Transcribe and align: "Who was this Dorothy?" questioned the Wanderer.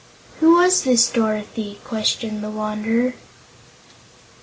"Who 0.39 0.55
was 0.55 0.81
this 0.81 1.11
Dorothy?" 1.11 1.79
questioned 1.83 2.43
the 2.43 2.49
Wanderer. 2.49 3.13